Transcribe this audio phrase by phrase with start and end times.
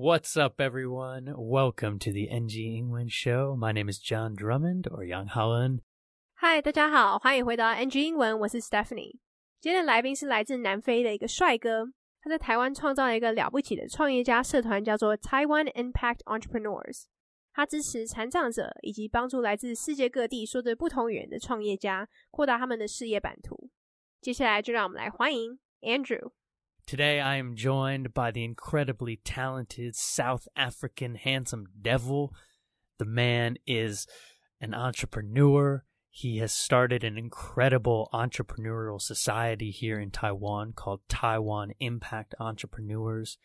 [0.00, 1.33] What's up, everyone?
[1.37, 3.55] Welcome to the NG 英文 Show.
[3.55, 5.81] My name is John Drummond or Yang Holland.
[6.33, 9.19] 嗨，大家好，欢迎回到 NG 英文，我是 Stephanie。
[9.59, 11.85] 今天的来宾是来自南非的一个帅哥，
[12.21, 17.03] 他在台湾创造了一个了不起的创业家社团，叫做 Taiwan Impact Entrepreneurs。
[17.53, 23.69] 他支持残障者以及帮助来自世界各地说着不同语言的创业家扩大他们的事业版图。
[24.21, 26.31] 接下来就让我们来欢迎 Andrew。
[26.85, 32.33] Today I am joined by the incredibly talented South African handsome devil.
[32.97, 34.07] The man is
[34.59, 35.85] an entrepreneur.
[36.09, 43.37] He has started an incredible entrepreneurial society here in Taiwan called Taiwan Impact Entrepreneurs.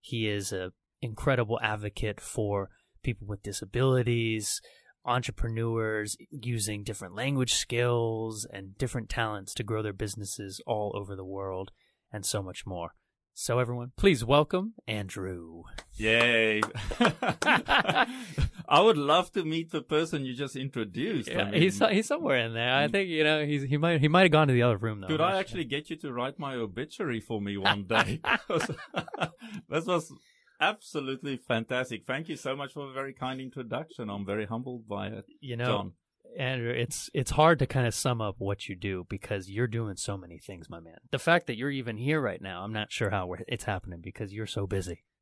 [0.00, 2.70] He is an incredible advocate for
[3.02, 4.62] people with disabilities,
[5.04, 11.24] entrepreneurs using different language skills and different talents to grow their businesses all over the
[11.24, 11.70] world
[12.14, 12.94] and so much more.
[13.36, 15.64] So, everyone, please welcome Andrew.
[15.94, 16.60] Yay.
[17.00, 21.28] I would love to meet the person you just introduced.
[21.32, 22.72] I mean, he's he's somewhere in there.
[22.72, 25.00] I think you know he's he might he might have gone to the other room
[25.00, 25.08] though.
[25.08, 28.20] could I actually get you to write my obituary for me one day?
[29.68, 30.12] this was
[30.60, 32.04] absolutely fantastic.
[32.06, 34.10] Thank you so much for a very kind introduction.
[34.10, 35.24] I'm very humbled by it.
[35.40, 35.92] you know John.
[36.38, 39.96] Andrew, it's it's hard to kind of sum up what you do because you're doing
[39.96, 40.98] so many things, my man.
[41.10, 44.00] The fact that you're even here right now, I'm not sure how we're, it's happening
[44.02, 45.04] because you're so busy.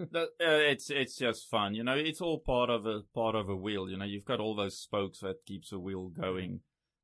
[0.00, 1.94] Uh, it's it's just fun, you know.
[1.96, 4.04] It's all part of a part of a wheel, you know.
[4.04, 6.60] You've got all those spokes that keeps a wheel going,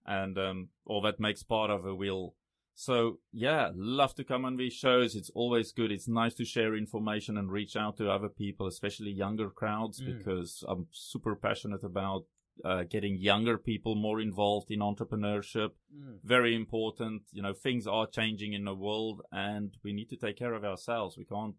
[0.07, 2.35] and um, or that makes part of a wheel.
[2.77, 5.17] So yeah, love to come on these shows.
[5.17, 5.91] It's always good.
[5.91, 10.17] It's nice to share information and reach out to other people, especially younger crowds, Mm.
[10.19, 12.27] because I'm super passionate about
[12.65, 15.71] uh, getting younger people more involved in entrepreneurship.
[16.23, 17.23] Very important.
[17.33, 20.65] You know, things are changing in the world, and we need to take care of
[20.65, 21.17] ourselves.
[21.17, 21.55] We can't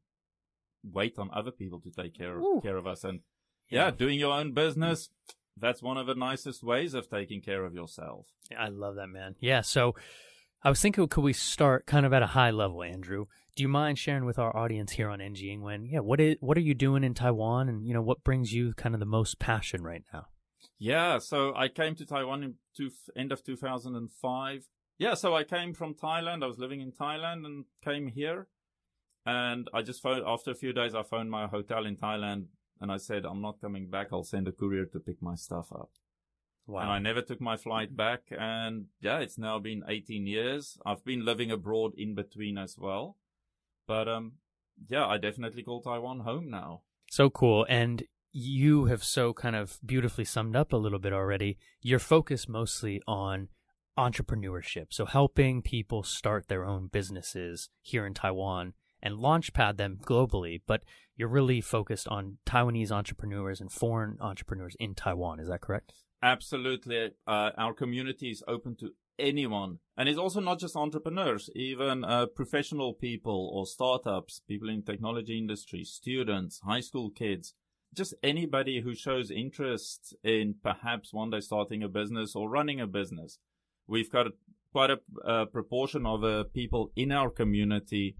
[0.83, 2.59] wait on other people to take care Ooh.
[2.61, 3.03] care of us.
[3.03, 3.21] And
[3.69, 5.09] yeah, doing your own business.
[5.57, 8.27] That's one of the nicest ways of taking care of yourself.
[8.57, 9.35] I love that, man.
[9.39, 9.61] Yeah.
[9.61, 9.95] So
[10.63, 13.27] I was thinking, could we start kind of at a high level, Andrew?
[13.55, 15.89] Do you mind sharing with our audience here on NG Ingwen?
[15.89, 15.99] Yeah.
[15.99, 17.69] What is, what are you doing in Taiwan?
[17.69, 20.25] And, you know, what brings you kind of the most passion right now?
[20.77, 24.67] Yeah, so I came to Taiwan in two, end of 2005.
[24.97, 26.43] Yeah, so I came from Thailand.
[26.43, 28.47] I was living in Thailand and came here.
[29.25, 32.45] And I just phoned, after a few days, I phoned my hotel in Thailand
[32.79, 34.07] and I said, I'm not coming back.
[34.11, 35.89] I'll send a courier to pick my stuff up.
[36.67, 36.81] Wow.
[36.81, 38.21] And I never took my flight back.
[38.31, 40.77] And yeah, it's now been 18 years.
[40.85, 43.17] I've been living abroad in between as well.
[43.87, 44.33] But, um,
[44.87, 46.81] yeah, I definitely call Taiwan home now.
[47.09, 47.65] So cool.
[47.69, 48.03] And
[48.37, 51.57] you have so kind of beautifully summed up a little bit already.
[51.81, 53.47] You're focused mostly on
[53.97, 54.87] entrepreneurship.
[54.89, 60.61] So helping people start their own businesses here in Taiwan and launchpad them globally.
[60.67, 60.83] But
[61.15, 65.39] you're really focused on Taiwanese entrepreneurs and foreign entrepreneurs in Taiwan.
[65.39, 65.93] Is that correct?
[66.21, 67.11] Absolutely.
[67.25, 69.79] Uh, our community is open to anyone.
[69.95, 75.37] And it's also not just entrepreneurs, even uh, professional people or startups, people in technology
[75.37, 77.53] industry, students, high school kids,
[77.95, 82.87] just anybody who shows interest in perhaps one day starting a business or running a
[82.87, 83.39] business.
[83.87, 84.27] We've got
[84.71, 88.15] quite a uh, proportion of uh, people in our community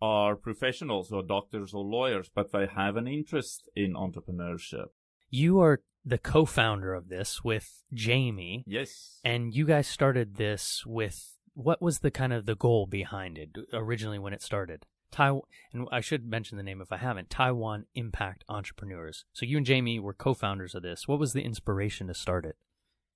[0.00, 4.86] are professionals or doctors or lawyers, but they have an interest in entrepreneurship.
[5.30, 8.62] You are the co-founder of this with Jamie.
[8.66, 9.18] Yes.
[9.24, 13.50] And you guys started this with what was the kind of the goal behind it
[13.72, 14.84] originally when it started?
[15.16, 17.30] Taiwan, and I should mention the name if I haven't.
[17.30, 19.24] Taiwan Impact Entrepreneurs.
[19.32, 21.08] So you and Jamie were co-founders of this.
[21.08, 22.56] What was the inspiration to start it?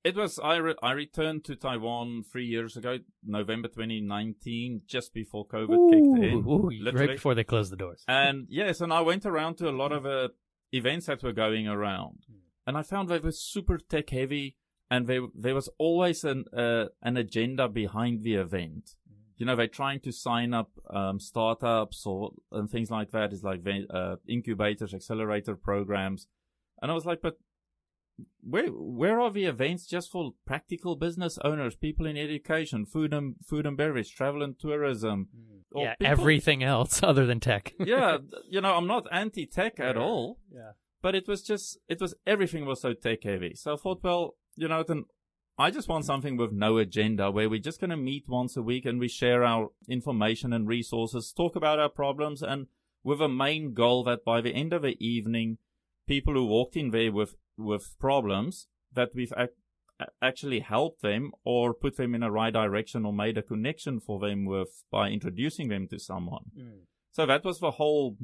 [0.03, 5.47] It was I re- I returned to Taiwan three years ago, November 2019, just before
[5.47, 6.45] COVID kicked in.
[6.49, 8.03] Ooh, right before they closed the doors.
[8.09, 10.29] And yes, and I went around to a lot of uh,
[10.73, 12.21] events that were going around,
[12.67, 14.57] and I found they were super tech heavy,
[14.91, 18.95] and they, there was always an uh, an agenda behind the event.
[19.41, 23.33] You know, they're trying to sign up um, startups or and things like that.
[23.33, 26.27] It's like uh, incubators, accelerator programs,
[26.83, 27.39] and I was like, but
[28.43, 33.37] where where are the events just for practical business owners, people in education, food and
[33.47, 35.29] food and beverage, travel and tourism,
[35.73, 37.73] or yeah, people- everything else other than tech.
[37.81, 40.73] yeah, you know, I'm not anti-tech at all, Yeah.
[41.03, 43.55] but it was just, it was, everything was so tech heavy.
[43.55, 45.05] So I thought, well, you know, then
[45.59, 48.63] I just want something with no agenda where we're just going to meet once a
[48.63, 52.67] week and we share our information and resources, talk about our problems and
[53.05, 55.59] with a main goal that by the end of the evening,
[56.07, 59.53] people who walked in there with, with problems that we've ac-
[60.23, 64.19] actually helped them or put them in a right direction or made a connection for
[64.19, 66.45] them with by introducing them to someone.
[66.59, 66.81] Mm.
[67.13, 68.17] So that was the whole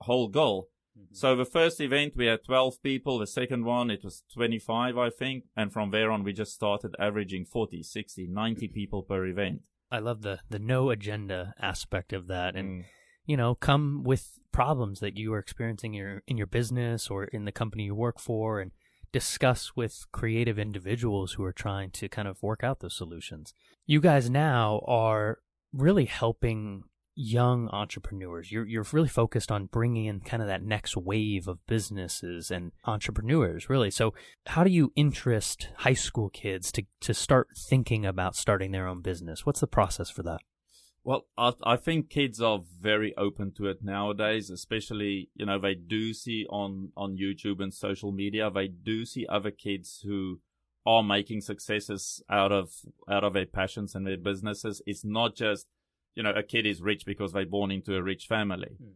[0.00, 0.68] whole goal.
[1.12, 3.18] So the first event we had 12 people.
[3.18, 5.44] The second one it was 25, I think.
[5.56, 9.62] And from there on we just started averaging 40, 60, 90 people per event.
[9.90, 12.84] I love the the no agenda aspect of that, and Mm.
[13.26, 17.24] you know, come with problems that you are experiencing in your in your business or
[17.24, 18.72] in the company you work for, and
[19.12, 23.54] discuss with creative individuals who are trying to kind of work out those solutions.
[23.86, 25.38] You guys now are
[25.72, 28.50] really helping young entrepreneurs.
[28.50, 32.72] You're you're really focused on bringing in kind of that next wave of businesses and
[32.84, 33.90] entrepreneurs, really.
[33.90, 34.14] So,
[34.46, 39.00] how do you interest high school kids to to start thinking about starting their own
[39.00, 39.46] business?
[39.46, 40.40] What's the process for that?
[41.04, 45.74] Well, I, I think kids are very open to it nowadays, especially, you know, they
[45.74, 50.40] do see on, on YouTube and social media, they do see other kids who
[50.86, 52.70] are making successes out of,
[53.06, 54.80] out of their passions and their businesses.
[54.86, 55.66] It's not just,
[56.14, 58.76] you know, a kid is rich because they're born into a rich family.
[58.82, 58.92] Mm.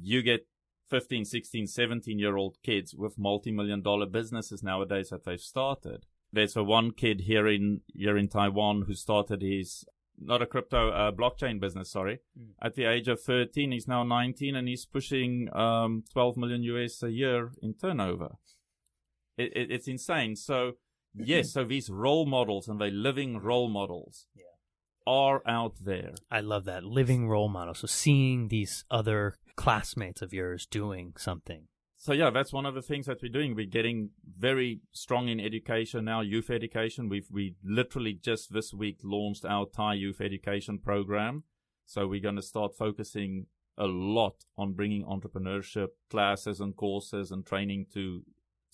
[0.00, 0.46] You get
[0.90, 6.06] 15, 16, 17 year old kids with multi-million dollar businesses nowadays that they've started.
[6.32, 9.84] There's a one kid here in, here in Taiwan who started his
[10.18, 12.50] not a crypto uh, blockchain business sorry Mm.
[12.62, 17.02] at the age of 13 he's now 19 and he's pushing um 12 million us
[17.02, 18.36] a year in turnover
[19.36, 20.72] it, it, it's insane so
[21.14, 24.44] yes so these role models and they're living role models Yeah.
[25.06, 27.74] Are out there I love that living role model.
[27.74, 31.68] So seeing these other classmates of yours doing something.
[31.98, 34.10] so yeah that's one of the things that we're doing we're getting
[34.48, 39.66] very strong in education now youth education we've we literally just this week launched our
[39.66, 41.44] TIE youth education program
[41.86, 43.46] so we're going to start focusing
[43.78, 48.22] a lot on bringing entrepreneurship classes and courses and training to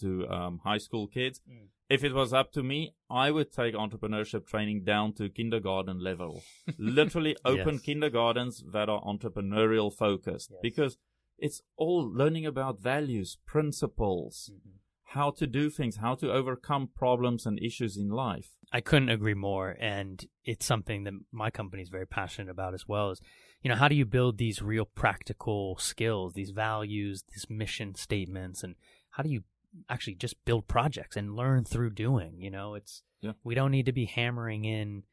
[0.01, 1.69] to um, high school kids Mm.
[1.89, 6.43] If it was up to me i would take entrepreneurship training down to kindergarten level
[6.79, 7.83] literally open Yes.
[7.83, 10.61] kindergartens that are entrepreneurial focused Yes.
[10.63, 10.99] because
[11.39, 14.77] it's all learning about values, principles, mm-hmm.
[15.05, 18.51] how to do things, how to overcome problems and issues in life.
[18.73, 19.77] I couldn't agree more.
[19.81, 23.21] And it's something that my company is very passionate about as well is,
[23.63, 28.63] you know, how do you build these real practical skills, these values, these mission statements,
[28.65, 28.75] and
[29.11, 29.45] how do you
[29.88, 32.40] actually just build projects and learn through doing?
[32.40, 33.34] You know, it's, Yeah.
[33.44, 35.04] we don't need to be hammering in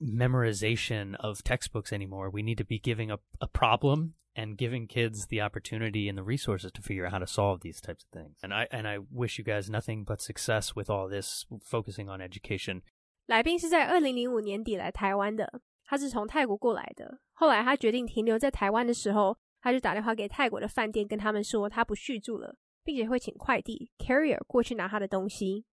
[0.00, 2.30] memorization of textbooks anymore.
[2.30, 6.22] We need to be giving a, a problem and giving kids the opportunity and the
[6.22, 8.38] resources to figure out how to solve these types of things.
[8.42, 12.20] And I and I wish you guys nothing but success with all this focusing on
[12.20, 12.82] education.
[13.26, 17.20] 来宾是在二零零五年底来台湾的，他是从泰国过来的。
[17.32, 25.65] 后来他决定停留在台湾的时候，他就打电话给泰国的饭店，跟他们说他不续住了， 并且会请快递 carrier 过去拿他的东西。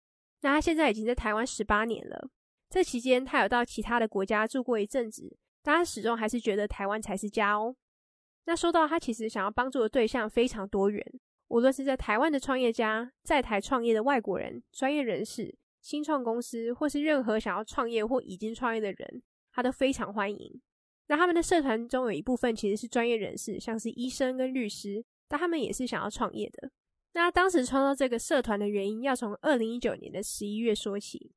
[0.41, 2.31] 那他现在已经在台湾十八年了，
[2.71, 7.75] 这期间他有到其他的国家住过一阵子，但他始终还是觉得台湾才是家哦。
[8.45, 11.05] 那说到他其实想要帮助的对象非常多元，
[11.49, 19.23] 无论是在台湾的创业家、在台创业的外国人、专业人士、新创公司，或是任何想要创业或已经创业的人，
[19.53, 20.61] 他都非常欢迎。
[21.09, 26.71] 那他们的社团中有一部分其实是专业人士，像是医生跟律师，但他们也是想要创业的。
[27.19, 31.33] 那当时创造这个社团的原因，要从二零一九年的十一月说起。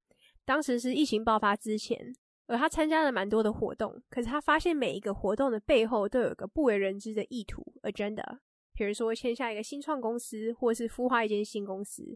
[0.46, 2.14] 当时是疫情爆发之前，
[2.46, 8.38] 而他参加了蛮多的活动，可是他发现每一个活动的背后都有个不为人知的意图 （agenda），
[8.76, 12.16] 比如说签下一个新创公司，或是孵化一间新公司。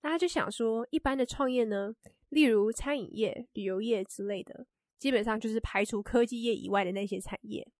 [0.00, 1.94] 那他就想说，一般的创业呢，
[2.30, 4.66] 例如餐饮业、旅游业之类的，
[4.98, 7.70] 基本上就是排除科技业以外的那些产业。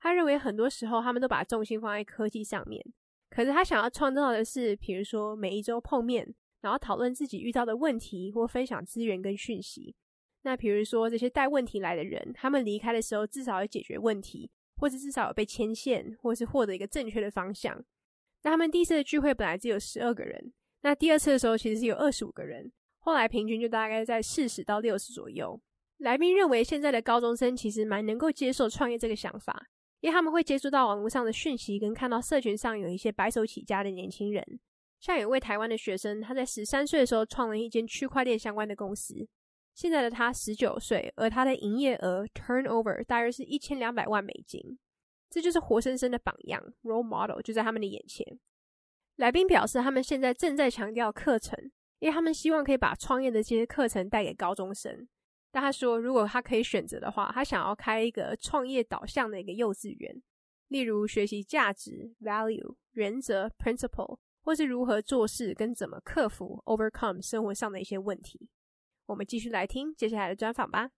[0.00, 2.84] 他认为很多时候他们都把重心放在科技上面，
[3.30, 9.94] 可是他想要创造的是，比如说每一周碰面，然后讨论自己遇到的问题或分享资源跟讯息。
[10.42, 17.82] 那比如说这些带问题来的人，他们离开的时候至少有解决问题，或者至少有被牵线，或是获得一个正确的方向。
[18.42, 25.60] 那他们第一次的聚会本来只有十二个人，那第二次的时候其实是有二十五个人，后来平均就大概在四十到六十左右。
[25.98, 29.68] 来宾认为现在的高中生其实蛮能够接受创业这个想法，
[30.00, 34.60] 因为他们会接触到网络上的讯息，跟看到社群上有一些白手起家的年轻人。
[34.98, 39.26] 像有一位台湾的学生，他在十三岁的时候创了一间区块链相关的公司。
[39.74, 44.78] 现在的他十九岁，而他的营业额 turnover 大约是一千两百万美金。
[45.30, 48.26] 这就是活生生的榜样 role model 就在他们的眼前。
[49.16, 51.56] 来宾表示，他们现在正在强调课程，
[52.00, 55.08] 因为他们希望可以把创业的这些课程带给高中生。
[55.51, 60.21] 但他说，如果他可以选择的话，他想要开一个创业导向的一个幼稚园，
[60.67, 68.49] 例如学习价值 value 原则 principle，或是如何做事跟怎么克服 overcome 生活上的一些问题。
[69.05, 70.89] 我们继续来听接下来的专访吧。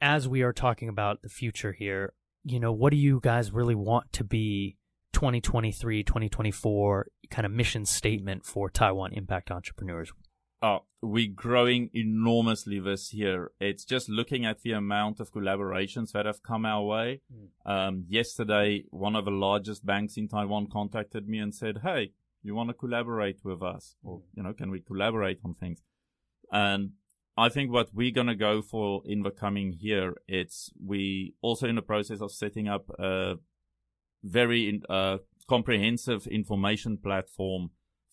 [0.00, 3.74] as we are talking about the future here, you know, what do you guys really
[3.74, 4.76] want to be
[5.12, 10.10] 2023, 2024 kind of mission statement for Taiwan Impact Entrepreneurs?
[10.61, 13.51] Oh, we're growing enormously this year.
[13.61, 17.21] It's just looking at the amount of collaborations that have come our way.
[17.33, 17.71] Mm.
[17.71, 22.11] Um, yesterday, one of the largest banks in Taiwan contacted me and said, Hey,
[22.43, 23.95] you want to collaborate with us?
[24.03, 24.09] Mm.
[24.09, 25.81] Or, you know, can we collaborate on things?
[26.51, 26.91] And
[27.37, 31.67] I think what we're going to go for in the coming year, it's we also
[31.67, 33.35] in the process of setting up a
[34.23, 37.69] very uh, comprehensive information platform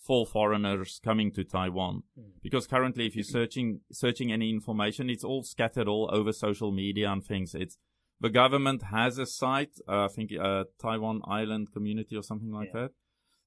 [0.06, 2.02] for foreigners coming to Taiwan.
[2.18, 2.24] Mm.
[2.42, 7.10] Because currently, if you're searching searching any information, it's all scattered all over social media
[7.10, 7.54] and things.
[7.54, 7.78] It's
[8.20, 12.70] the government has a site, uh, I think uh, Taiwan Island Community or something like
[12.74, 12.82] yeah.
[12.82, 12.90] that,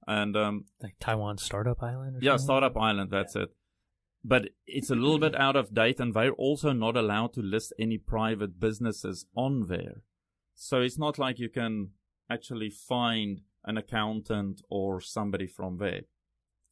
[0.08, 2.18] and um, like Taiwan Startup Island.
[2.22, 2.46] yeah, something?
[2.46, 3.10] Startup Island.
[3.12, 3.44] That's yeah.
[3.44, 3.50] it.
[4.24, 7.74] But it's a little bit out of date, and they're also not allowed to list
[7.80, 10.04] any private businesses on there.
[10.56, 11.92] So it's not like you can
[12.30, 16.02] actually find an accountant or somebody from there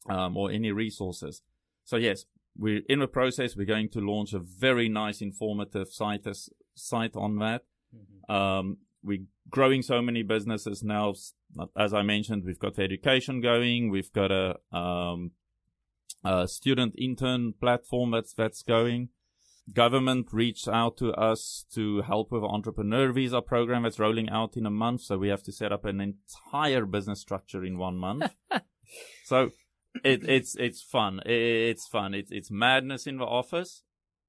[0.08, 1.42] um, or any resources.
[1.84, 2.24] So yes,
[2.56, 3.56] we're in the process.
[3.56, 6.26] We're going to launch a very nice, informative site
[6.74, 7.62] site on that.
[7.94, 8.32] Mm-hmm.
[8.32, 11.14] Um, we're growing so many businesses now.
[11.76, 13.90] As I mentioned, we've got the education going.
[13.90, 15.30] We've got a, um,
[16.24, 19.10] a student intern platform that's that's going.
[19.72, 24.64] Government reached out to us to help with entrepreneur visa program that's rolling out in
[24.64, 25.02] a month.
[25.02, 28.30] So we have to set up an entire business structure in one month.
[29.24, 29.50] so
[30.04, 31.20] it, it's it's fun.
[31.24, 32.14] It, it's fun.
[32.14, 33.82] It's it's madness in the office,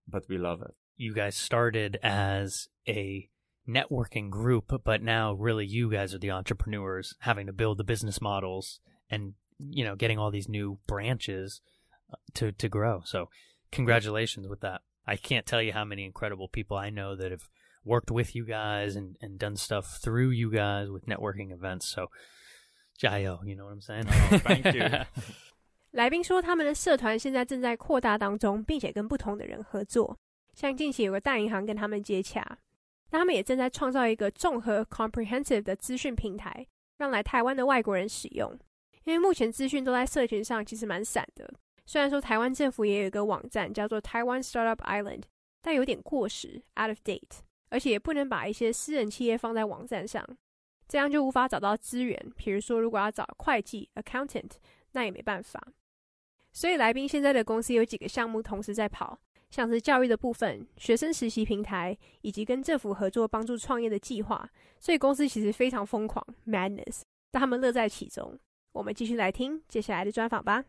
[0.07, 0.75] but we love it.
[0.97, 3.29] You guys started as a
[3.67, 8.19] networking group, but now really you guys are the entrepreneurs having to build the business
[8.21, 11.61] models and you know getting all these new branches
[12.11, 13.01] uh, to to grow.
[13.05, 13.29] So
[13.71, 14.81] congratulations with that.
[15.05, 17.49] I can't tell you how many incredible people I know that have
[17.83, 21.87] worked with you guys and, and done stuff through you guys with networking events.
[21.87, 22.07] So,
[23.01, 24.05] Jayo, you know what I'm saying?
[24.07, 24.83] Oh, thank you.
[25.91, 30.17] 来宾说，他们的社团现在正在扩大当中，并且跟不同的人合作。
[30.53, 32.57] 像近期有个大银行跟他们接洽，
[33.09, 36.67] 他们也正在创造一个综合 comprehensive 的资讯平台，
[36.97, 38.55] 让来台湾的外国人使用。
[39.05, 41.51] 因为目前资讯都在社群上，其实蛮散的。
[41.85, 45.23] 虽然说台湾政府也有一个网站叫做台湾 Startup Island，
[45.61, 50.23] 但有点过时 out of date，而且也不能把一些私人企业放在网站上，
[50.87, 52.31] 这样就无法找到资源。
[52.35, 54.51] 比如说，如果要找会计 accountant，
[54.92, 55.62] 那也没办法。
[56.52, 59.18] 所以来宾现在的公司有几个项目同时在跑，
[59.50, 64.48] 像是教育的部分、学生实习平台，以及跟政府合作帮助创业的计划。
[64.78, 68.38] 所以公司其实非常疯狂，madness，但他们乐在其中。
[68.72, 70.64] 我们继续来听接下来的专访吧。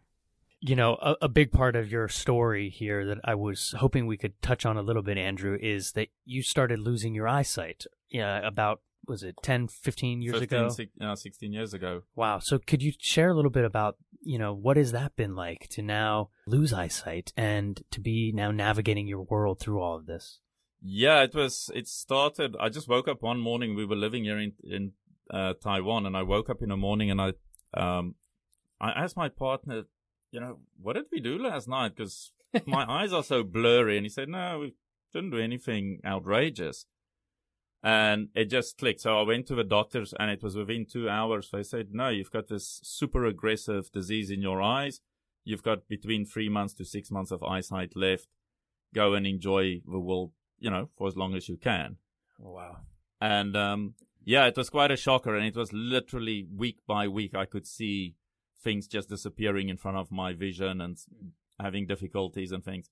[0.59, 4.15] You know, a, a big part of your story here that I was hoping we
[4.15, 7.85] could touch on a little bit, Andrew, is that you started losing your eyesight.
[8.09, 8.79] Yeah, about
[9.10, 10.68] was it 10, 15 years 15, ago?
[10.70, 12.02] Six, uh, 16 years ago.
[12.14, 12.38] Wow.
[12.38, 15.68] So could you share a little bit about, you know, what has that been like
[15.70, 20.38] to now lose eyesight and to be now navigating your world through all of this?
[20.80, 23.74] Yeah, it was, it started, I just woke up one morning.
[23.74, 24.92] We were living here in, in,
[25.28, 27.32] uh, Taiwan and I woke up in the morning and I,
[27.74, 28.14] um,
[28.80, 29.82] I asked my partner,
[30.30, 31.96] you know, what did we do last night?
[31.96, 32.30] Cause
[32.66, 33.96] my eyes are so blurry.
[33.96, 34.74] And he said, no, we
[35.12, 36.86] didn't do anything outrageous.
[37.82, 39.00] And it just clicked.
[39.00, 41.48] So I went to the doctors and it was within two hours.
[41.50, 45.00] They said, no, you've got this super aggressive disease in your eyes.
[45.44, 48.28] You've got between three months to six months of eyesight left.
[48.94, 51.96] Go and enjoy the world, you know, for as long as you can.
[52.44, 52.76] Oh, wow.
[53.20, 53.94] And, um,
[54.24, 55.34] yeah, it was quite a shocker.
[55.34, 57.34] And it was literally week by week.
[57.34, 58.16] I could see
[58.62, 60.98] things just disappearing in front of my vision and
[61.58, 62.90] having difficulties and things.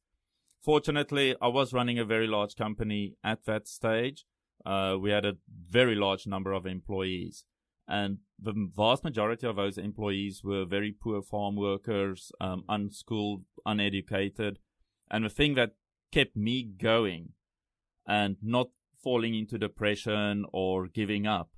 [0.63, 4.25] Fortunately, I was running a very large company at that stage
[4.65, 5.37] uh, we had a
[5.69, 7.45] very large number of employees.
[7.87, 14.59] And the vast majority of those employees were very poor farm workers, um, unschooled, uneducated.
[15.11, 15.73] And the thing that
[16.13, 17.31] kept me going
[18.07, 18.69] and not
[19.03, 21.51] falling into depression or giving up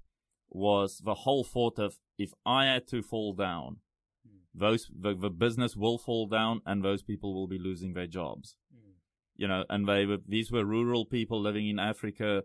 [0.49, 3.79] was the whole thought of if I had to fall down,
[4.27, 4.41] mm.
[4.55, 8.57] those the, the business will fall down and those people will be losing their jobs.
[8.75, 8.93] Mm.
[9.37, 12.43] You know, and they were these were rural people living in Africa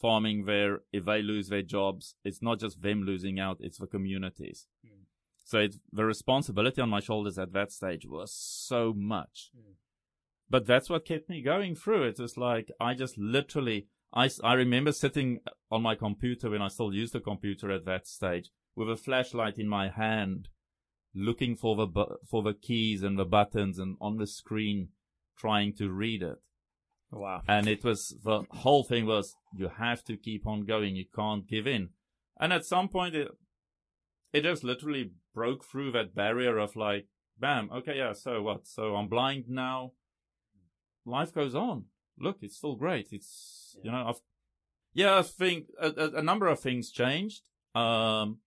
[0.00, 3.86] farming there, if they lose their jobs, it's not just them losing out, it's the
[3.86, 4.66] communities.
[4.84, 5.04] Mm.
[5.44, 9.50] So it's, the responsibility on my shoulders at that stage was so much.
[9.56, 9.74] Mm.
[10.48, 12.04] But that's what kept me going through.
[12.04, 15.40] It was like, I just literally, I, I remember sitting
[15.70, 19.58] on my computer when I still used a computer at that stage with a flashlight
[19.58, 20.48] in my hand,
[21.14, 24.88] looking for the, bu- for the keys and the buttons and on the screen
[25.38, 26.38] trying to read it.
[27.12, 27.42] Wow.
[27.48, 30.96] And it was, the whole thing was, you have to keep on going.
[30.96, 31.90] You can't give in.
[32.38, 33.28] And at some point, it,
[34.32, 37.06] it just literally broke through that barrier of like,
[37.38, 38.66] bam, okay, yeah, so what?
[38.66, 39.92] So I'm blind now.
[41.04, 41.86] Life goes on.
[42.18, 43.08] Look, it's still great.
[43.10, 44.20] It's, you know, I've,
[44.92, 47.42] yeah, I think a, a, a number of things changed.
[47.74, 48.38] Um,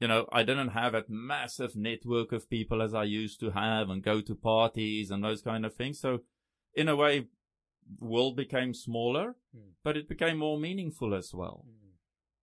[0.00, 3.88] you know, I didn't have a massive network of people as I used to have
[3.90, 5.98] and go to parties and those kind of things.
[5.98, 6.20] So
[6.74, 7.26] in a way,
[7.98, 9.72] world became smaller, Mm.
[9.82, 11.64] but it became more meaningful as well.
[11.68, 11.88] Mm.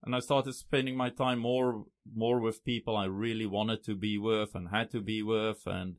[0.04, 4.18] And I started spending my time more, more with people I really wanted to be
[4.18, 5.66] with and had to be with.
[5.66, 5.96] And,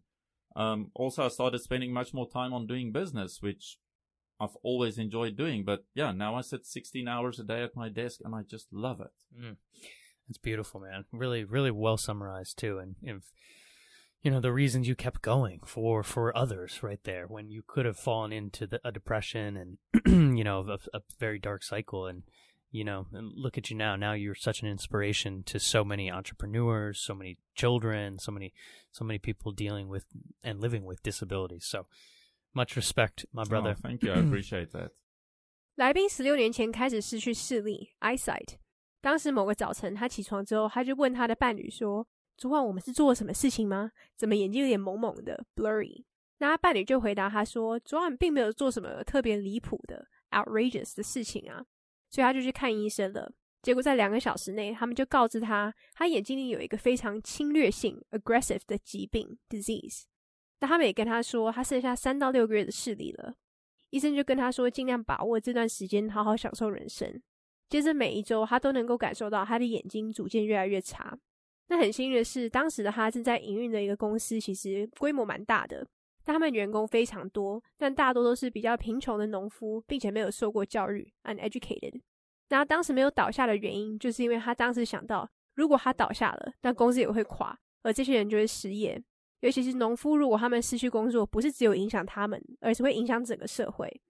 [0.54, 3.78] um, also I started spending much more time on doing business, which
[4.38, 5.64] I've always enjoyed doing.
[5.64, 8.72] But yeah, now I sit 16 hours a day at my desk and I just
[8.72, 9.12] love it.
[9.36, 9.56] Mm.
[10.28, 11.04] It's beautiful, man.
[11.12, 12.78] Really, really well summarized too.
[12.78, 13.32] And if
[14.25, 17.85] you know the reasons you kept going for for others, right there, when you could
[17.85, 19.77] have fallen into the, a depression and
[20.37, 22.23] you know a, a very dark cycle, and
[22.69, 23.95] you know, and look at you now.
[23.95, 28.53] Now you're such an inspiration to so many entrepreneurs, so many children, so many
[28.91, 30.05] so many people dealing with
[30.43, 31.65] and living with disabilities.
[31.65, 31.87] So
[32.53, 33.75] much respect, my brother.
[33.77, 34.13] Oh, thank you.
[34.13, 34.91] I appreciate that.
[35.75, 38.57] 来宾十六年前开始失去视力 （eyesight）。
[39.01, 42.05] 当时某个早晨，他起床之后，他就问他的伴侣说：“
[42.36, 43.90] 昨晚我们是做了什么事情吗？
[44.16, 46.04] 怎么眼睛有点蒙蒙的 （blurry）？”
[46.38, 51.64] 那他伴侣就回答他说：“昨晚并没有做什么特别离谱的 （outrageous） 的事情啊。”
[52.10, 53.32] 所以他就去看医生了。
[53.62, 60.02] 结果在两个小时内，他们就告知他，他眼睛里有一个非常侵略性 （aggressive） 的疾病 （disease）。
[60.60, 63.34] 那他们也跟他说，他剩下三到六个月的视力了。
[63.90, 67.20] 医生就跟他说，尽量把握这段时间，好好享受人生。
[67.68, 71.18] 接着每一周，他都能够感受到他的眼睛逐渐越来越差。
[71.68, 75.86] 那很幸运的是，当时的他正在营运的一个公司，其实规模蛮大的，
[76.24, 82.00] 但他们员工非常多，但大多都是比较贫穷的农夫，并且没有受过教育 （uneducated）。
[82.48, 89.02] 那他当时没有倒下的原因，就是因为他当时想到，如果他倒下了，那公司也会垮，而这些人就会失业。
[89.40, 94.00] 尤其是农夫，如果他们失去工作，不是只有影响他们，而是会影响整个社会。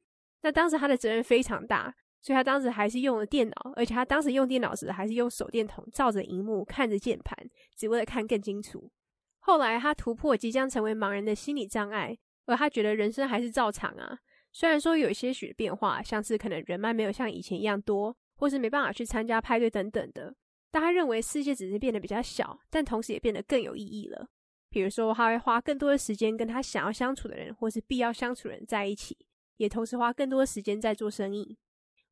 [0.43, 7.37] 那当时他的责任非常大，所以他当时还是用了电脑，而且他当时用电脑时还是用手电筒照着荧幕看着键盘，
[7.77, 8.91] 只为了看更清楚。
[9.39, 14.19] 后来他突破即将成为盲人的心理障碍，而他觉得人生还是照常啊。
[14.53, 20.35] 虽然说有些许变化，像是可能人脉没有像以前一样多，或是没办法去参加派对等等的，
[20.71, 24.27] 但他认为世界只是变得比较小，但同时也变得更有意义了。
[24.69, 29.17] 比如说，他会花更多的时间跟他想要相处的人，或是必要相处的人在一起，
[29.59, 31.57] 也同时花更多的时间在做生意。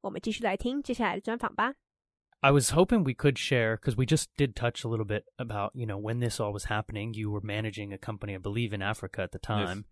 [0.04, 1.75] 我们继续来听接下来的专访吧。
[2.41, 5.71] I was hoping we could share because we just did touch a little bit about
[5.73, 7.13] you know when this all was happening.
[7.13, 9.86] You were managing a company, I believe, in Africa at the time.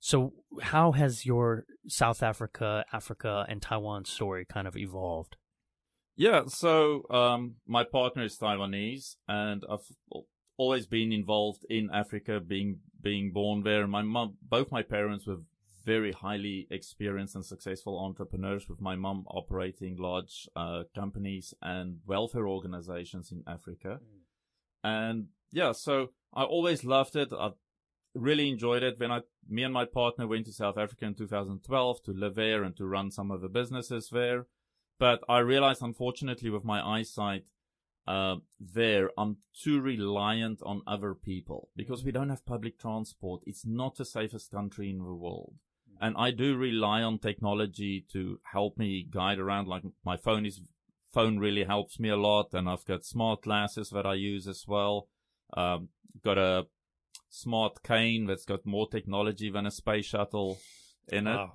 [0.00, 5.36] So how has your South Africa, Africa, and Taiwan story kind of evolved?
[6.14, 10.26] Yeah, so um, my partner is Taiwanese, and I've al-
[10.58, 13.86] always been involved in Africa, being being born there.
[13.86, 15.40] My mom, both my parents were
[15.85, 18.67] very highly experienced and successful entrepreneurs.
[18.69, 23.99] With my mom operating large uh, companies and welfare organizations in Africa,
[24.83, 27.29] and yeah, so I always loved it.
[27.31, 27.51] I
[28.13, 28.99] really enjoyed it.
[28.99, 32.63] When I, me and my partner went to South Africa in 2012 to live there
[32.63, 34.47] and to run some of the businesses there.
[34.99, 37.45] But I realized, unfortunately, with my eyesight,
[38.05, 43.43] uh, there, I'm too reliant on other people because we don't have public transport.
[43.45, 45.55] It's not the safest country in the world.
[46.01, 49.67] And I do rely on technology to help me guide around.
[49.67, 50.61] Like my phone is,
[51.13, 52.53] phone really helps me a lot.
[52.53, 55.07] And I've got smart glasses that I use as well.
[55.55, 55.89] Um,
[56.23, 56.67] got a
[57.29, 60.59] smart cane that's got more technology than a space shuttle
[61.11, 61.35] in it.
[61.35, 61.53] Wow.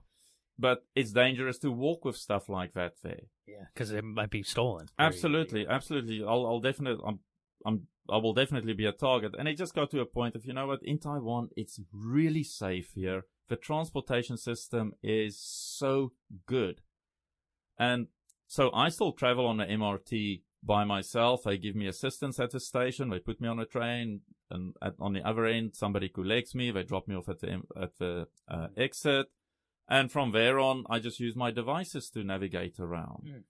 [0.59, 3.23] But it's dangerous to walk with stuff like that there.
[3.47, 4.87] Yeah, because it might be stolen.
[4.99, 6.23] Absolutely, absolutely.
[6.23, 7.19] I'll, I'll definitely, I'm,
[7.67, 9.35] I'm, I will definitely be a target.
[9.39, 12.45] And it just got to a point of, you know what, in Taiwan, it's really
[12.45, 13.25] safe here.
[13.49, 16.13] The transportation system is so
[16.47, 16.81] good.
[17.79, 18.09] And
[18.47, 21.43] so I still travel on the MRT by myself.
[21.45, 23.11] They give me assistance at the station.
[23.11, 26.71] They put me on a train and at, on the other end, somebody collects me.
[26.71, 29.27] They drop me off at the, at the uh, exit.
[29.89, 33.45] And from there on, I just use my devices to navigate around.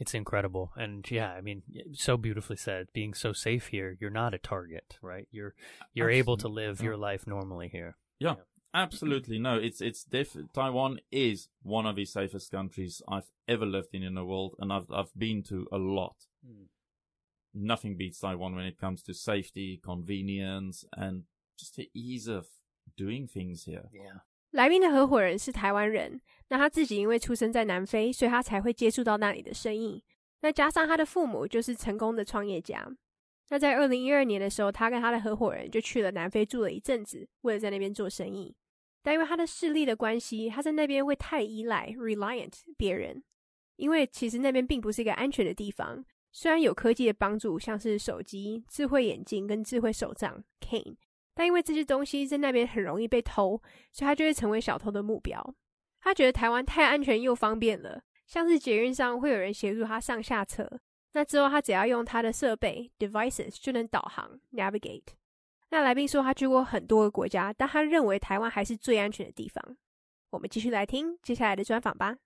[0.00, 2.86] It's incredible, and yeah, I mean, so beautifully said.
[2.92, 5.26] Being so safe here, you're not a target, right?
[5.32, 5.54] You're
[5.92, 6.66] you're able to Absolutely.
[6.66, 7.96] live your life normally here.
[8.20, 8.36] Yeah,
[8.73, 9.39] absolutely.
[9.39, 14.03] No, it's it's def- Taiwan is one of the safest countries I've ever lived in
[14.03, 16.27] in the world, and I've I've been to a lot.
[17.53, 22.47] Nothing beats Taiwan when it comes to safety, convenience, and just the ease of
[22.97, 23.89] doing things here.
[23.91, 24.21] Yeah.
[24.51, 30.03] 来宾的合伙人是台湾人，那他自己因为出生在南非，所以他才会接触到那里的生意。
[30.41, 32.87] 那加上他的父母就是成功的创业家，
[33.50, 38.54] 那在二零一二年的时候，他跟他的合伙人就去了南非住了一阵子，为了在那边做生意。
[39.02, 43.22] 但因为他的视力的关系，他在那边会太依赖 （reliant） 别人，
[43.76, 46.04] 因为其实那边并不是一个安全的地方。
[46.30, 50.96] 虽然有科技的帮助，像是手机、智慧眼镜跟智慧手杖 （cane），
[51.34, 55.54] 但因为这些东西在那边很容易被偷，所以他就会成为小偷的目标。
[56.00, 60.68] 他觉得台湾太安全又方便了，像是捷运上会有人协助他上下车，
[61.13, 65.13] 那之后他只要用他的设备 （devices） 就能导航 （navigate）。
[65.69, 69.77] 那来宾说他去过很多个国家，但他认为台湾还是最安全的地方。
[70.31, 72.17] 我们继续来听接下来的专访吧。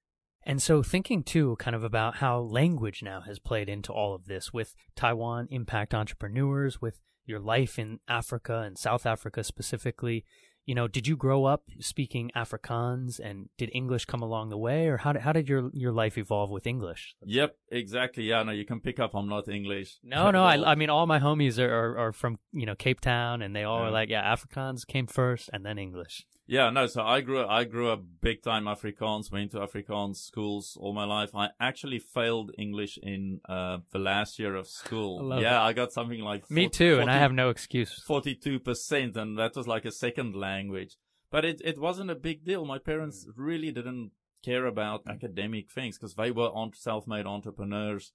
[0.46, 4.28] And so, thinking too, kind of about how language now has played into all of
[4.28, 10.24] this with Taiwan Impact Entrepreneurs, with your life in Africa and South Africa specifically.
[10.65, 14.87] you know, did you grow up speaking Afrikaans and did English come along the way
[14.87, 17.17] or how did, how did your, your life evolve with English?
[17.25, 18.25] Yep, exactly.
[18.25, 19.99] Yeah, no, you can pick up I'm not English.
[20.05, 23.01] No, no, I, I mean, all my homies are, are, are from, you know, Cape
[23.01, 23.87] Town and they all Yeah.
[23.87, 26.25] are like, yeah, Afrikaans came first and then English.
[26.53, 26.87] Yeah, no.
[26.87, 29.33] So I grew I grew up big time Afrikaans.
[29.33, 31.31] Went to Afrikaans schools all my life.
[31.35, 35.33] I actually failed English in uh, the last year of school.
[35.37, 37.93] I yeah, I got something like Me 40 too, and I have no excuse.
[38.07, 40.93] forty-two percent, and that was like a second language.
[41.31, 42.67] But it it wasn't a big deal.
[42.67, 43.33] My parents Mm.
[43.37, 44.11] really didn't
[44.45, 48.13] care about academic things because they were on self-made entrepreneurs,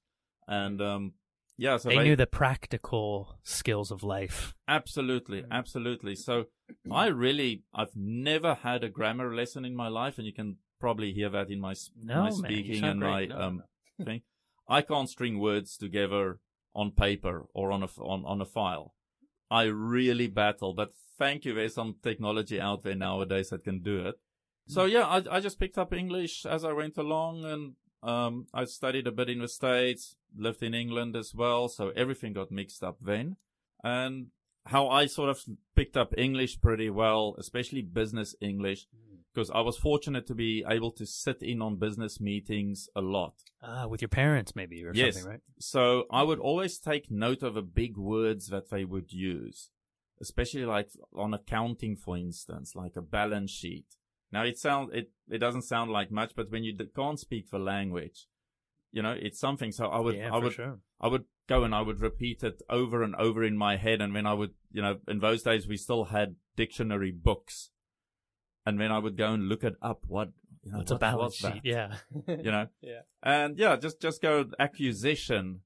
[0.48, 1.14] and um,
[1.58, 4.54] yeah, so They knew the practical skills of life.
[4.68, 5.48] Absolutely, Mm.
[5.52, 6.16] absolutely.
[6.16, 6.46] So
[6.92, 11.14] I really, I've never had a grammar lesson in my life, and you can probably
[11.14, 13.30] hear that in my, No, my speaking sound and great.
[13.30, 13.64] my No, um
[14.06, 14.22] thing.
[14.68, 16.40] I can't string words together
[16.76, 18.94] on paper or on a f- on on a file.
[19.50, 21.54] I really battle, but thank you.
[21.54, 24.16] There's some technology out there nowadays that can do it.
[24.68, 24.92] So Mm.
[24.92, 29.08] yeah, I I just picked up English as I went along, and um I studied
[29.08, 32.98] a bit in the states, lived in England as well, so everything got mixed up
[33.02, 33.38] then.
[33.84, 34.28] And
[34.66, 35.44] how I sort of
[35.76, 38.88] picked up English pretty well, especially business English,
[39.34, 43.36] because I was fortunate to be able to sit in on business meetings a lot.
[43.62, 45.16] Ah, with your parents maybe or Yes.
[45.16, 45.42] something, right?
[45.60, 49.70] So I would always take note of the big words that they would use,
[50.20, 53.86] especially like on accounting, for instance, like a balance sheet.
[54.32, 57.50] Now it sound it it doesn't sound like much, but when you d- can't speak
[57.50, 58.28] the language,
[58.92, 59.72] you know, it's something.
[59.72, 60.80] So I would yeah, I would sure.
[61.00, 64.16] I would go and I would repeat it over and over in my head, and
[64.16, 67.72] then I would, you know, in those days we still had dictionary books,
[68.66, 70.04] and then I would go and look it up.
[70.08, 70.30] What
[70.64, 71.64] you know, What's a balance sheet?
[71.64, 71.66] that?
[71.66, 71.96] Yeah.
[72.28, 73.02] you know, Yeah.
[73.24, 75.62] and yeah, just just go accusation,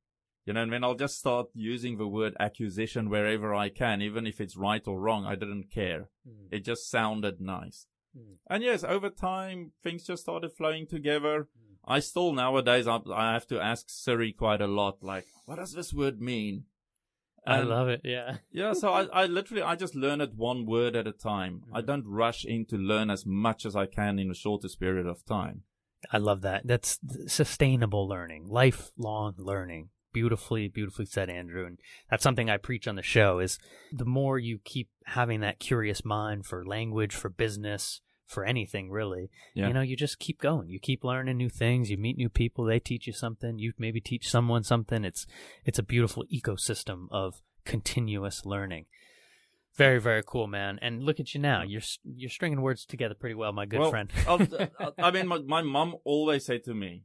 [0.46, 4.28] you know, and then I'll just start using the word accusation wherever I can, even
[4.28, 5.26] if it's right or wrong.
[5.26, 6.10] I didn't care.
[6.28, 6.50] Mm.
[6.52, 7.88] It just sounded nice.
[8.18, 8.36] Mm.
[8.50, 11.48] And yes, over time, things just started flowing together.
[11.58, 11.76] Mm.
[11.86, 15.74] I still nowadays, I, I have to ask Siri quite a lot, like, what does
[15.74, 16.66] this word mean?
[17.48, 18.02] I love it.
[18.04, 18.38] Yeah.
[18.52, 21.64] Yeah, so I, I literally, I just learn it one word at a time.
[21.74, 21.86] I Mhm.
[21.88, 25.26] don't rush in to learn as much as I can in the shortest period of
[25.26, 25.64] time.
[26.12, 26.68] I love that.
[26.68, 29.90] That's sustainable learning, lifelong learning.
[30.14, 31.66] Beautifully, beautifully said, Andrew.
[31.66, 33.58] And that's something I preach on the show is
[33.92, 39.30] the more you keep having that curious mind for language, for business, for anything really,
[39.54, 39.68] Yeah.
[39.68, 40.70] you know, you just keep going.
[40.70, 41.90] You keep learning new things.
[41.92, 42.64] You meet new people.
[42.66, 43.60] They teach you something.
[43.60, 45.04] You maybe teach someone something.
[45.04, 45.26] It's,
[45.66, 48.86] it's a beautiful ecosystem of continuous learning.
[49.76, 50.80] Very, very cool, man.
[50.82, 51.64] And look at you now.
[51.64, 54.12] You're, you're stringing words together pretty well, my good Well, friend.
[54.28, 54.46] Uh,
[54.98, 57.04] I mean, my, my mum always said to me,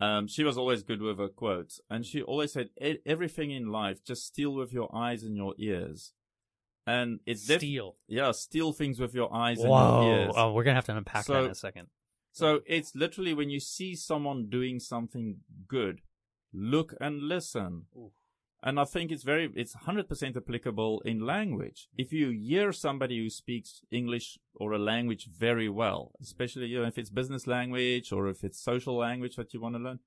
[0.00, 3.68] um, she was always good with her quotes, and she always said, "E- everything in
[3.68, 6.12] life, just steal with your eyes and your ears.
[6.86, 7.96] And it's def- Steel.
[8.06, 10.34] yeah, steal things with your eyes and your ears.
[10.36, 11.88] Oh, we're gonna have to unpack that in a second.
[12.32, 16.02] So it's literally when you see someone doing something good,
[16.52, 17.86] look and listen.
[17.96, 18.12] Oof.
[18.66, 21.86] And I think it's very, it's 100% applicable in language.
[21.96, 26.88] If you hear somebody who speaks English or a language very well, especially you know,
[26.88, 30.00] if it's business language or if it's social language that you want to learn,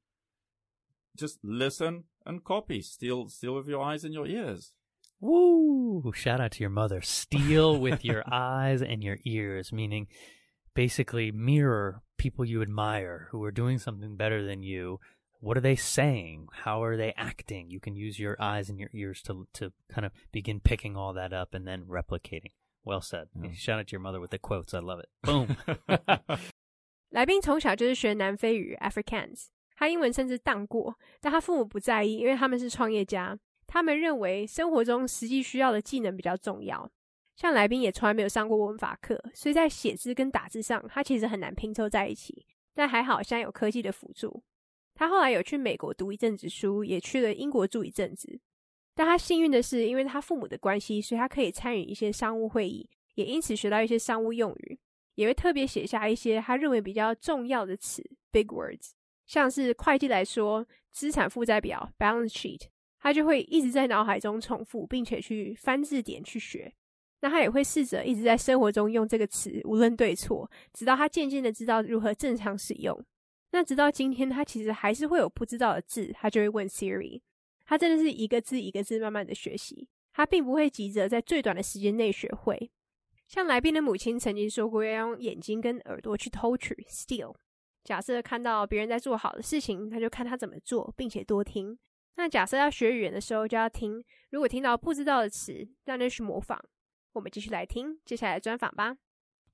[1.16, 2.82] just listen and copy.
[2.82, 4.74] Steal, steal with your eyes and your ears.
[5.22, 6.12] Woo!
[6.14, 7.00] Shout out to your mother.
[7.00, 10.08] Steal with your eyes and your ears, meaning
[10.74, 15.00] basically mirror people you admire who are doing something better than you.
[15.42, 16.48] What are they saying?
[16.66, 17.70] How are they acting?
[17.70, 21.14] You can use your eyes and your ears to to kind of begin picking all
[21.14, 22.52] that up and then replicating.
[22.84, 23.28] Well said.
[23.42, 23.54] Yeah.
[23.54, 24.74] Shout out to your mother with the quotes.
[24.74, 25.10] I love it.
[25.24, 25.56] Boom.
[27.10, 36.90] 来宾从小就是学南非语 Afrikaans，他英文甚至当过，但他父母不在意，因为他们是创业家，他们认为生活中实际需要的技能比较重要。
[37.36, 42.46] 像来宾也从来没有上过文法课，所以在写字跟打字上，他其实很难拼凑在一起。
[42.76, 44.44] 但还好，现在有科技的辅助。
[45.00, 48.38] 他后来有去美国读一阵子书，也去了英国住一阵子。
[48.94, 52.86] 但他幸运的是，因为他父母的关系，所以他可以参与一些商务会议，
[53.16, 54.78] 也因此学到一些商务用语，
[55.16, 58.92] 也会特别写下一些他认为比较重要的词 （big words），
[59.26, 62.64] 像是会计来说，资产负债表 （balance sheet），
[63.00, 66.74] 他就会一直在脑海中重复，并且去翻字典去学。
[67.22, 73.02] 那他也会试着一直在生活中用这个词，无论对错，直到他渐渐的知道如何正常使用。
[73.52, 77.22] 那直到今天，他其实还是会有不知道的字，他就会问 Siri。
[77.66, 82.72] 他真的是一个字一个字慢慢的学习，他并不会急着在最短的时间内学会。
[83.28, 87.36] 像来宾的母亲曾经说过，要用眼睛跟耳朵去偷取 （steal）。
[87.84, 91.78] 假设看到别人在做好的事情，他就看他怎么做，并且多听。
[92.16, 94.04] 那假设要学语言的时候，就要听。
[94.32, 96.60] 如果听到不知道的词，那就去模仿。
[97.14, 98.98] 我们继续来听接下来的专访吧。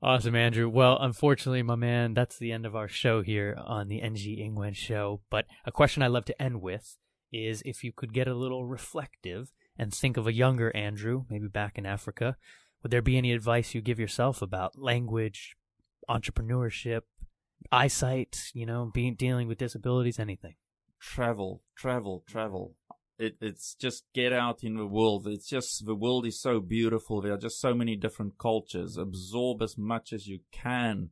[0.02, 0.70] Awesome, Andrew.
[0.70, 4.76] Well, unfortunately, my man, that's the end of our show here on the NG Ingwen
[4.76, 5.22] show.
[5.30, 6.98] But a question I love to end with
[7.32, 11.48] is if you could get a little reflective and think of a younger Andrew, maybe
[11.48, 12.38] back in Africa,
[12.84, 15.56] would there be any advice you give yourself about language,
[16.10, 17.02] entrepreneurship,
[17.72, 20.56] eyesight, you know, being dealing with disabilities, anything?
[21.00, 22.76] Travel, travel, travel
[23.18, 25.28] it, it's just get out in the world.
[25.28, 27.22] It's just the world is so beautiful.
[27.22, 28.98] There are just so many different cultures.
[28.98, 31.10] Absorb as much as you can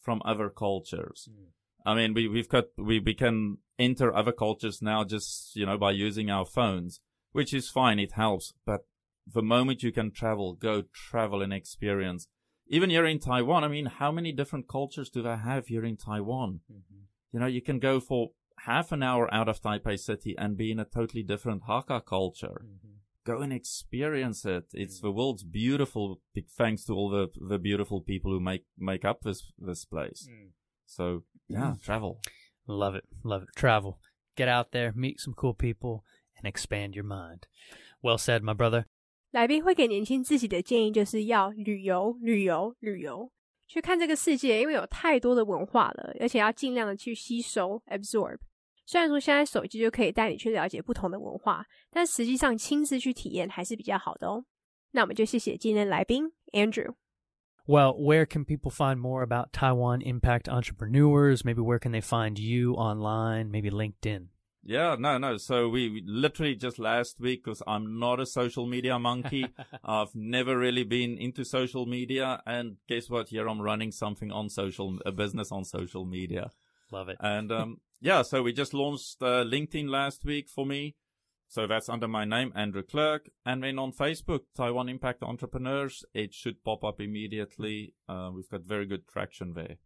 [0.00, 1.28] from other cultures.
[1.30, 1.46] Mm.
[1.84, 5.78] I mean, we, we've got, we, we can enter other cultures now just, you know,
[5.78, 7.00] by using our phones,
[7.32, 7.98] which is fine.
[7.98, 8.52] It helps.
[8.64, 8.86] But
[9.26, 12.28] the moment you can travel, go travel and experience.
[12.68, 15.96] Even here in Taiwan, I mean, how many different cultures do they have here in
[15.96, 16.60] Taiwan?
[16.70, 17.00] Mm-hmm.
[17.32, 20.71] You know, you can go for half an hour out of Taipei City and be
[20.71, 22.61] in a totally different Hakka culture.
[22.63, 22.87] Mm-hmm.
[23.23, 24.65] Go and experience it.
[24.73, 26.21] It's the world's beautiful,
[26.57, 30.27] thanks to all the, the beautiful people who make, make up this, this place.
[30.29, 30.49] Mm.
[30.87, 32.19] So yeah, travel.
[32.67, 33.03] Love it.
[33.23, 33.49] Love it.
[33.55, 33.99] Travel.
[34.35, 36.03] Get out there, meet some cool people,
[36.37, 37.47] and expand your mind.
[38.01, 38.85] Well said, my brother.
[39.31, 43.31] 来宾会给年轻自己的建议就是要旅游、旅游、旅游，
[43.66, 48.38] 去看这个世界，因为有太多的文化了，而且要尽量的去吸收 （absorb）。
[48.86, 54.44] 虽然说现在手机就可以带你去了解不同的文化，但实际上亲自去体验还是比较好的哦。
[54.92, 56.94] 那我们就谢谢今天的来宾 Andrew。
[57.66, 61.44] Well, where can people find more about Taiwan Impact Entrepreneurs?
[61.44, 63.50] Maybe where can they find you online?
[63.50, 64.28] Maybe LinkedIn.
[64.68, 65.36] Yeah, no, no.
[65.36, 69.46] So we, literally just last week, because I'm not a social media monkey.
[69.84, 72.42] I've never really been into social media.
[72.46, 73.28] And guess what?
[73.28, 76.50] Here I'm running something on social, a business on social media.
[76.90, 77.16] Love it.
[77.20, 80.96] And, um, yeah, so we just launched uh, LinkedIn last week for me.
[81.48, 83.30] So that's under my name, Andrew Clerk.
[83.44, 87.94] And then on Facebook, Taiwan Impact Entrepreneurs, it should pop up immediately.
[88.08, 89.76] Uh, we've got very good traction there.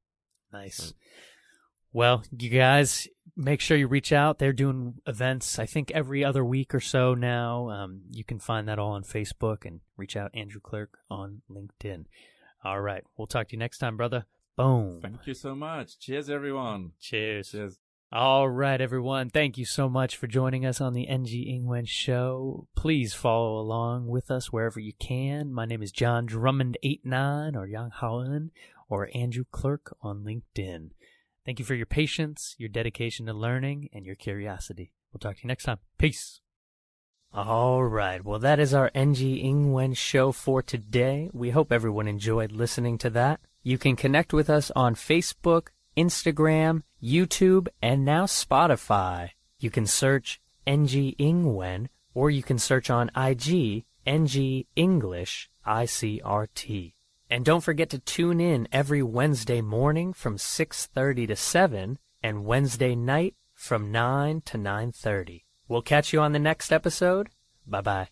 [0.50, 0.76] Nice.
[0.76, 0.92] So.
[1.92, 4.38] Well, you guys make sure you reach out.
[4.38, 7.70] They're doing events, I think, every other week or so now.
[7.70, 12.05] Um, you can find that all on Facebook and reach out Andrew Clerk on LinkedIn.
[12.64, 13.03] All right.
[13.16, 14.26] We'll talk to you next time, brother.
[14.57, 15.00] Boom.
[15.03, 15.98] Thank you so much.
[15.98, 16.92] Cheers, everyone.
[17.00, 17.50] Cheers.
[17.50, 17.79] Cheers.
[18.12, 19.31] All right, everyone.
[19.31, 22.66] Thank you so much for joining us on the NG Ingwen show.
[22.74, 25.53] Please follow along with us wherever you can.
[25.53, 28.50] My name is John Drummond89 or Yang Haoen
[28.88, 30.90] or Andrew Clerk on LinkedIn.
[31.44, 34.92] Thank you for your patience, your dedication to learning, and your curiosity.
[35.12, 35.79] We'll talk to you next time.
[35.98, 36.40] Peace.
[37.33, 38.24] All right.
[38.24, 41.31] Well, that is our NG Ingwen show for today.
[41.33, 43.40] We hope everyone enjoyed listening to that.
[43.62, 49.31] You can connect with us on Facebook, Instagram, YouTube, and now Spotify.
[49.59, 56.94] You can search NG Ingwen or you can search on IG NG English ICRT.
[57.30, 62.96] And don't forget to tune in every Wednesday morning from 6:30 to 7 and Wednesday
[62.96, 65.44] night from 9 to 9:30.
[65.68, 67.28] We'll catch you on the next episode.
[67.66, 68.08] Bye-bye.